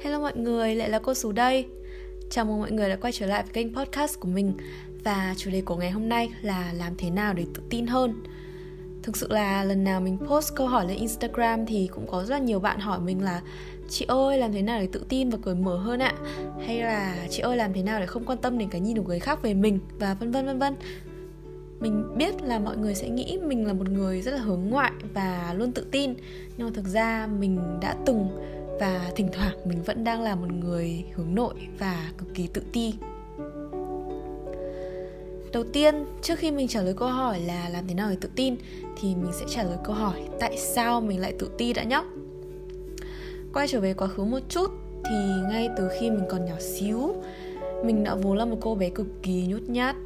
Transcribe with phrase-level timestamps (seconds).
[0.00, 1.66] Hello mọi người, lại là cô Sú đây.
[2.30, 4.52] Chào mừng mọi người đã quay trở lại với kênh podcast của mình.
[5.04, 8.22] Và chủ đề của ngày hôm nay là làm thế nào để tự tin hơn.
[9.02, 12.34] Thực sự là lần nào mình post câu hỏi lên Instagram thì cũng có rất
[12.34, 13.42] là nhiều bạn hỏi mình là
[13.88, 16.14] Chị ơi làm thế nào để tự tin và cởi mở hơn ạ?
[16.66, 19.08] Hay là chị ơi làm thế nào để không quan tâm đến cái nhìn của
[19.08, 19.78] người khác về mình?
[19.98, 20.74] Và vân vân vân vân.
[21.80, 24.92] Mình biết là mọi người sẽ nghĩ mình là một người rất là hướng ngoại
[25.14, 26.14] và luôn tự tin.
[26.56, 28.28] Nhưng mà thực ra mình đã từng
[28.80, 32.62] và thỉnh thoảng mình vẫn đang là một người hướng nội và cực kỳ tự
[32.72, 32.94] ti.
[35.52, 38.28] Đầu tiên, trước khi mình trả lời câu hỏi là làm thế nào để tự
[38.36, 38.56] tin,
[39.00, 42.06] thì mình sẽ trả lời câu hỏi tại sao mình lại tự ti đã nhóc
[43.56, 44.70] quay trở về quá khứ một chút,
[45.04, 45.16] thì
[45.50, 47.14] ngay từ khi mình còn nhỏ xíu,
[47.84, 49.96] mình đã vốn là một cô bé cực kỳ nhút nhát.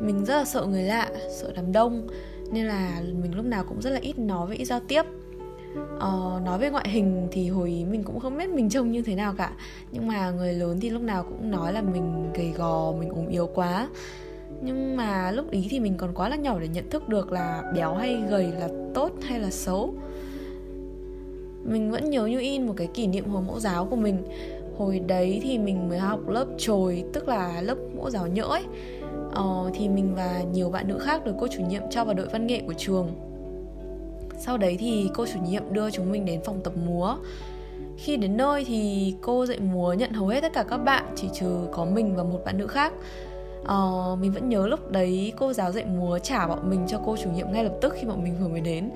[0.00, 1.10] Mình rất là sợ người lạ,
[1.40, 2.08] sợ đám đông,
[2.52, 5.02] nên là mình lúc nào cũng rất là ít nói với ít giao tiếp
[5.96, 9.02] uh, nói về ngoại hình thì hồi ý mình cũng không biết mình trông như
[9.02, 9.52] thế nào cả.
[9.92, 13.26] Nhưng mà người lớn thì lúc nào cũng nói là mình gầy gò mình ốm
[13.28, 13.88] yếu quá.
[14.62, 17.72] Nhưng mà lúc ý thì mình còn quá là nhỏ để nhận thức được là
[17.74, 19.94] béo hay gầy là tốt hay là xấu.
[21.64, 24.22] Mình vẫn nhớ như in một cái kỷ niệm hồi mẫu giáo của mình.
[24.78, 28.64] Hồi đấy thì mình mới học lớp trồi tức là lớp mẫu giáo nhỡ ấy.
[29.32, 32.26] Ờ, thì mình và nhiều bạn nữ khác được cô chủ nhiệm cho vào đội
[32.26, 33.27] văn nghệ của trường
[34.38, 37.16] sau đấy thì cô chủ nhiệm đưa chúng mình đến phòng tập múa.
[37.96, 41.28] Khi đến nơi thì cô dạy múa nhận hầu hết tất cả các bạn chỉ
[41.34, 42.92] trừ có mình và một bạn nữ khác.
[43.64, 47.16] Ờ, mình vẫn nhớ lúc đấy cô giáo dạy múa trả bọn mình cho cô
[47.16, 48.90] chủ nhiệm ngay lập tức khi bọn mình vừa mới đến.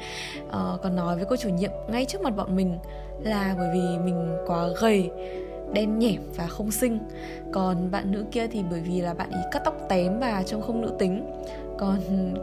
[0.50, 2.78] Ờ, còn nói với cô chủ nhiệm ngay trước mặt bọn mình
[3.22, 5.10] là bởi vì mình quá gầy
[5.72, 6.98] đen nhẻm và không xinh.
[7.52, 10.62] Còn bạn nữ kia thì bởi vì là bạn ý cắt tóc tém và trông
[10.62, 11.26] không nữ tính
[11.82, 11.98] còn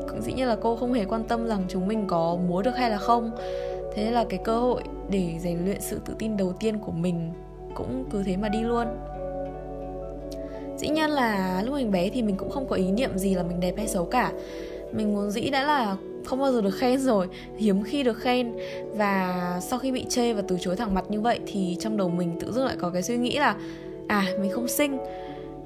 [0.10, 2.78] cũng dĩ nhiên là cô không hề quan tâm rằng chúng mình có múa được
[2.78, 3.32] hay là không.
[3.96, 6.92] Thế nên là cái cơ hội để rèn luyện sự tự tin đầu tiên của
[6.92, 7.32] mình
[7.76, 8.88] cũng cứ thế mà đi luôn.
[10.78, 13.44] Dĩ nhiên là lúc mình bé thì mình cũng không có ý niệm gì là
[13.44, 14.32] mình đẹp hay xấu cả.
[14.92, 15.96] Mình muốn dĩ đã là
[16.26, 18.54] không bao giờ được khen rồi, hiếm khi được khen.
[18.94, 22.10] Và sau khi bị chê và từ chối thẳng mặt như vậy thì trong đầu
[22.10, 23.56] mình tự dưng lại có cái suy nghĩ là
[24.08, 24.98] à mình không xinh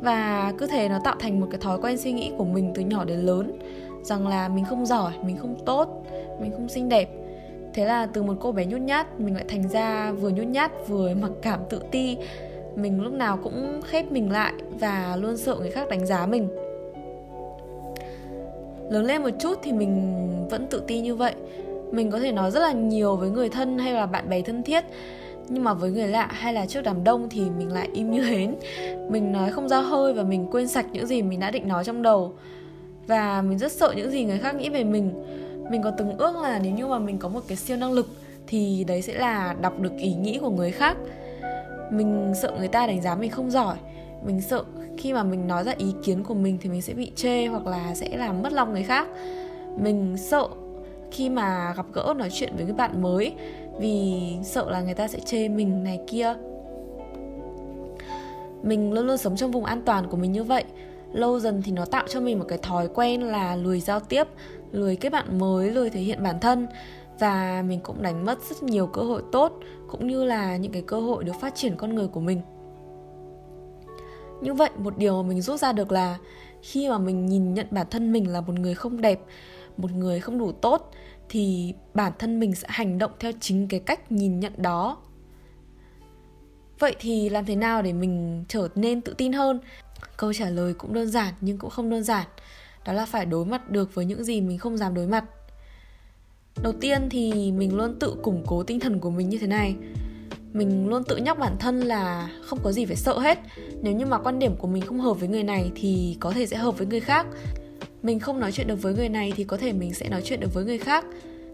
[0.04, 2.82] và cứ thế nó tạo thành một cái thói quen suy nghĩ của mình từ
[2.82, 3.60] nhỏ đến lớn,
[4.04, 6.06] rằng là mình không giỏi, mình không tốt,
[6.42, 7.10] mình không xinh đẹp.
[7.74, 10.72] Thế là từ một cô bé nhút nhát, mình lại thành ra vừa nhút nhát,
[10.88, 12.18] vừa mặc cảm tự ti.
[12.76, 16.48] Mình lúc nào cũng khép mình lại và luôn sợ người khác đánh giá mình.
[18.90, 20.14] Lớn lên một chút thì mình
[20.50, 21.34] vẫn tự ti như vậy.
[21.92, 24.64] Mình có thể nói rất là nhiều với người thân hay là bạn bè thân
[24.64, 24.84] thiết
[25.50, 28.24] nhưng mà với người lạ hay là trước đám đông thì mình lại im như
[28.24, 28.56] hến.
[29.10, 31.84] Mình nói không ra hơi và mình quên sạch những gì mình đã định nói
[31.84, 32.34] trong đầu.
[33.08, 35.14] Và mình rất sợ những gì người khác nghĩ về mình.
[35.72, 38.08] Mình có từng ước là nếu như mà mình có một cái siêu năng lực
[38.48, 40.98] thì đấy sẽ là đọc được ý nghĩ của người khác.
[41.92, 43.76] Mình sợ người ta đánh giá mình không giỏi.
[44.26, 44.64] Mình sợ
[44.98, 47.68] khi mà mình nói ra ý kiến của mình thì mình sẽ bị chê hoặc
[47.68, 49.08] là sẽ làm mất lòng người khác.
[49.78, 50.48] Mình sợ
[51.12, 53.34] khi mà gặp gỡ nói chuyện với các bạn mới
[53.80, 56.34] vì sợ là người ta sẽ chê mình này kia.
[58.64, 60.64] Mình luôn luôn sống trong vùng an toàn của mình như vậy.
[61.14, 64.28] Lâu dần thì nó tạo cho mình một cái thói quen là lười giao tiếp,
[64.72, 66.68] lười kết bạn mới, lười thể hiện bản thân.
[67.20, 70.82] Và mình cũng đánh mất rất nhiều cơ hội tốt, cũng như là những cái
[70.82, 72.42] cơ hội được phát triển con người của mình.
[74.42, 76.18] Như vậy, một điều mà mình rút ra được là
[76.62, 79.20] khi mà mình nhìn nhận bản thân mình là một người không đẹp,
[79.78, 80.92] một người không đủ tốt
[81.30, 84.98] thì bản thân mình sẽ hành động theo chính cái cách nhìn nhận đó.
[86.80, 89.60] Vậy thì làm thế nào để mình trở nên tự tin hơn?
[90.18, 92.28] Câu trả lời cũng đơn giản nhưng cũng không đơn giản.
[92.86, 95.26] Đó là phải đối mặt được với những gì mình không dám đối mặt.
[96.64, 99.76] Đầu tiên thì mình luôn tự củng cố tinh thần của mình như thế này.
[100.54, 103.40] Mình luôn tự nhắc bản thân là không có gì phải sợ hết.
[103.82, 106.46] Nếu như mà quan điểm của mình không hợp với người này thì có thể
[106.46, 107.26] sẽ hợp với người khác
[108.04, 110.40] mình không nói chuyện được với người này thì có thể mình sẽ nói chuyện
[110.40, 111.06] được với người khác.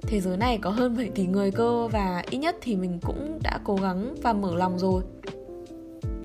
[0.02, 3.40] Thế giới này có hơn 7 tỷ người cơ và ít nhất thì mình cũng
[3.44, 5.04] đã cố gắng và mở lòng rồi.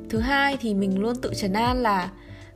[0.09, 2.11] Thứ hai thì mình luôn tự trấn an là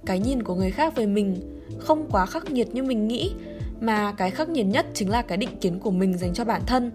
[0.06, 1.40] cái nhìn của người khác về mình
[1.78, 3.34] không quá khắc nghiệt như mình nghĩ,
[3.80, 6.62] mà cái khắc nghiệt nhất chính là cái định kiến của mình dành cho bản
[6.66, 6.90] thân.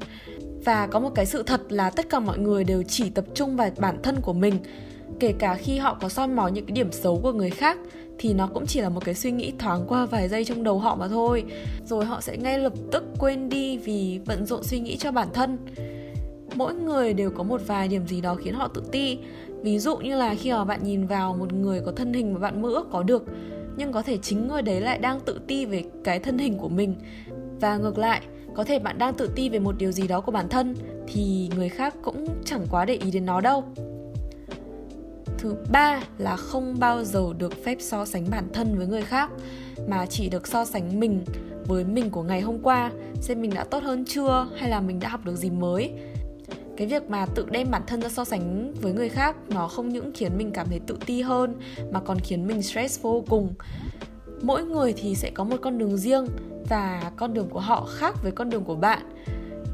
[0.66, 3.56] Và có một cái sự thật là tất cả mọi người đều chỉ tập trung
[3.56, 4.60] vào bản thân của mình
[5.20, 7.78] kể cả khi họ có soi mói những cái điểm xấu của người khác,
[8.18, 10.80] thì nó cũng chỉ là một cái suy nghĩ thoáng qua vài giây trong đầu
[10.80, 11.44] họ mà thôi.
[11.86, 15.28] Rồi họ sẽ ngay lập tức quên đi vì bận rộn suy nghĩ cho bản
[15.34, 15.58] thân.
[16.56, 19.18] Mỗi người đều có một vài điểm gì đó khiến họ tự ti.
[19.62, 22.40] Ví dụ như là khi mà bạn nhìn vào một người có thân hình mà
[22.40, 23.26] bạn mơ ước có được,
[23.78, 26.70] nhưng có thể chính người đấy lại đang tự ti về cái thân hình của
[26.70, 26.96] mình.
[27.62, 28.22] Và ngược lại,
[28.56, 30.76] có thể bạn đang tự ti về một điều gì đó của bản thân,
[31.08, 33.64] thì người khác cũng chẳng quá để ý đến nó đâu
[35.44, 39.32] thứ ba là không bao giờ được phép so sánh bản thân với người khác,
[39.88, 41.24] mà chỉ được so sánh mình
[41.66, 42.92] với mình của ngày hôm qua,
[43.22, 45.92] xem mình đã tốt hơn chưa hay là mình đã học được gì mới.
[46.78, 49.90] Cái việc mà tự đem bản thân ra so sánh với người khác, nó không
[49.90, 51.56] những khiến mình cảm thấy tự ti hơn,
[51.92, 53.54] mà còn khiến mình stress vô cùng.
[54.42, 56.26] Mỗi người thì sẽ có một con đường riêng
[56.70, 59.00] và con đường của họ khác với con đường của bạn.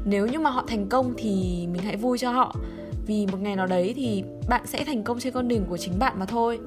[0.04, 2.56] Nếu như mà họ thành công thì mình hãy vui cho họ
[3.06, 5.98] vì một ngày nào đấy thì bạn sẽ thành công trên con đường của chính
[5.98, 6.58] bạn mà thôi.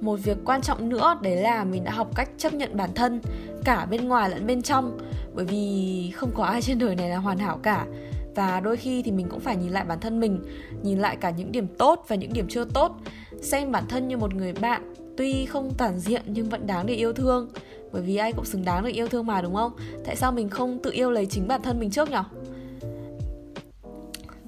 [0.00, 3.20] Một việc quan trọng nữa, đấy là mình đã học cách chấp nhận bản thân,
[3.64, 4.98] cả bên ngoài lẫn bên trong.
[5.34, 7.86] Bởi vì không có ai trên đời này là hoàn hảo cả.
[8.34, 10.42] Và đôi khi thì mình cũng phải nhìn lại bản thân mình,
[10.82, 12.96] nhìn lại cả những điểm tốt và những điểm chưa tốt.
[13.42, 16.94] Xem bản thân như một người bạn, tuy không toàn diện nhưng vẫn đáng để
[16.94, 17.48] yêu thương.
[17.92, 19.72] Bởi vì ai cũng xứng đáng được yêu thương mà, đúng không?
[20.06, 22.16] Tại sao mình không tự yêu lấy chính bản thân mình trước nhỉ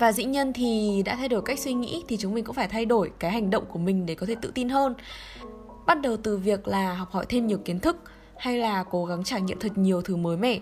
[0.03, 2.69] và dĩ nhiên thì đã thay đổi cách suy nghĩ thì chúng mình cũng phải
[2.69, 4.95] thay đổi cái hành động của mình để có thể tự tin hơn.
[5.87, 7.97] Bắt đầu từ việc là học hỏi thêm nhiều kiến thức
[8.37, 10.59] hay là cố gắng trải nghiệm thật nhiều thứ mới mẻ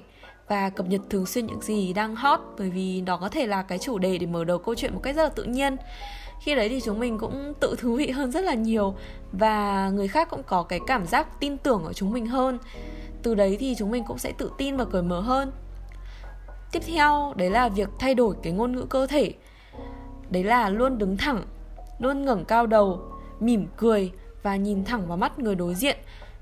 [0.49, 3.63] và cập nhật thường xuyên những gì đang hot, bởi vì đó có thể là
[3.63, 5.77] cái chủ đề để mở đầu câu chuyện một cách rất là tự nhiên.
[6.41, 8.95] Khi đấy thì chúng mình cũng tự thú vị hơn rất là nhiều
[9.33, 12.59] và người khác cũng có cái cảm giác tin tưởng ở chúng mình hơn.
[13.23, 15.53] Từ đấy thì chúng mình cũng sẽ tự tin và cởi mở hơn
[16.73, 19.33] tiếp theo, đấy là việc thay đổi cái ngôn ngữ cơ thể.
[20.31, 21.43] Đấy là luôn đứng thẳng,
[21.99, 23.01] luôn ngẩng cao đầu,
[23.41, 24.13] mỉm cười
[24.43, 25.97] và nhìn thẳng vào mắt người đối diện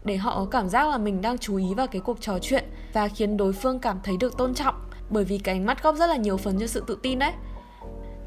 [0.04, 2.64] để họ có cảm giác là mình đang chú ý vào cái cuộc trò chuyện
[2.92, 4.74] và khiến đối phương cảm thấy được tôn trọng.
[5.10, 7.32] Bởi vì cái ánh mắt góp rất là nhiều phần cho sự tự tin đấy.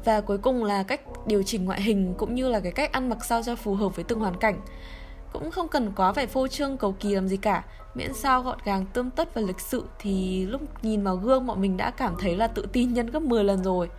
[0.04, 3.08] Và cuối cùng là cách điều chỉnh ngoại hình cũng như là cái cách ăn
[3.08, 4.60] mặc sao cho phù hợp với từng hoàn cảnh
[5.32, 7.64] cũng không cần quá phải phô trương, cầu kỳ làm gì cả.
[7.94, 11.60] Miễn sao gọn gàng, tươm tất và lịch sự thì lúc nhìn vào gương bọn
[11.60, 13.90] mình đã cảm thấy là tự tin nhân gấp 10 lần rồi.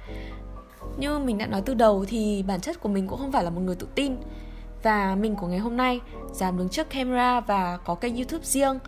[0.97, 3.49] Như mình đã nói từ đầu thì bản chất của mình cũng không phải là
[3.49, 4.15] một người tự tin.
[4.83, 5.99] Và mình của ngày hôm nay,
[6.31, 8.79] dám đứng trước camera và có kênh youtube riêng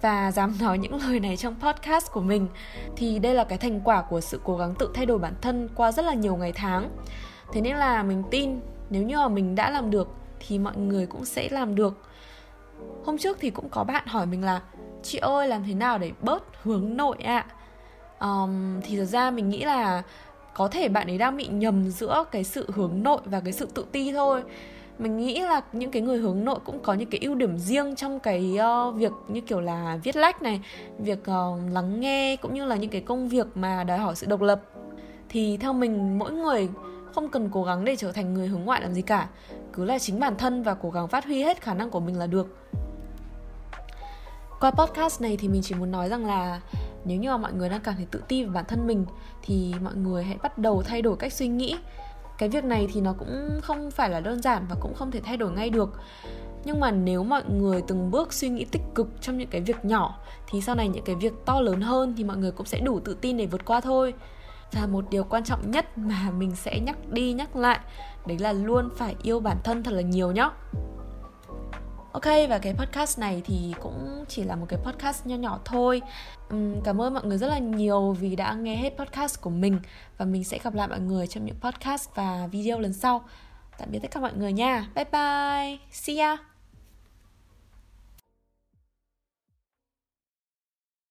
[0.00, 2.48] và dám nói những lời này trong podcast của mình,
[2.96, 5.68] thì đây là cái thành quả của sự cố gắng tự thay đổi bản thân
[5.74, 6.90] qua rất là nhiều ngày tháng.
[7.52, 8.60] Thế nên là mình tin,
[8.90, 10.08] nếu như mà mình đã làm được
[10.40, 12.02] thì mọi người cũng sẽ làm được.
[13.04, 14.60] Hôm trước thì cũng có bạn hỏi mình là
[15.02, 17.46] chị ơi làm thế nào để bớt hướng nội ạ?
[17.48, 17.56] À?
[18.20, 20.02] um, thì thật ra mình nghĩ là
[20.54, 23.68] có thể bạn ấy đang bị nhầm giữa cái sự hướng nội và cái sự
[23.74, 24.42] tự ti thôi.
[24.98, 27.96] Mình nghĩ là những cái người hướng nội cũng có những cái ưu điểm riêng
[27.96, 28.58] trong cái
[28.88, 30.60] uh, việc như kiểu là viết lách này
[30.98, 34.26] việc uh, lắng nghe cũng như là những cái công việc mà đòi hỏi sự
[34.26, 34.62] độc lập.
[35.28, 36.68] Thì theo mình mỗi người
[37.14, 39.28] không cần cố gắng để trở thành người hướng ngoại làm gì cả
[39.80, 42.18] cứ là chính bản thân và cố gắng phát huy hết khả năng của mình
[42.18, 42.56] là được.
[44.60, 46.60] Qua podcast này thì mình chỉ muốn nói rằng là
[47.04, 49.06] nếu như mà mọi người đang cảm thấy tự ti về bản thân mình,
[49.42, 51.76] thì mọi người hãy bắt đầu thay đổi cách suy nghĩ.
[52.38, 55.20] Cái việc này thì nó cũng không phải là đơn giản và cũng không thể
[55.20, 56.00] thay đổi ngay được.
[56.64, 59.84] Nhưng mà nếu mọi người từng bước suy nghĩ tích cực trong những cái việc
[59.84, 60.18] nhỏ,
[60.50, 63.00] thì sau này những cái việc to lớn hơn thì mọi người cũng sẽ đủ
[63.00, 64.14] tự tin để vượt qua thôi
[64.72, 67.78] và một điều quan trọng nhất mà mình sẽ nhắc đi nhắc lại
[68.26, 70.50] đấy là luôn phải yêu bản thân thật là nhiều nhá.
[72.12, 76.02] Ok và cái podcast này thì cũng chỉ là một cái podcast nho nhỏ thôi.
[76.54, 79.80] Uhm, Cảm ơn mọi người rất là nhiều vì đã nghe hết podcast của mình.
[80.18, 83.24] Và mình sẽ gặp lại mọi người trong những podcast và video lần sau.
[83.78, 84.86] Tạm biệt tất cả mọi người nha.
[84.94, 85.78] Bye bye.
[85.90, 86.49] See ya.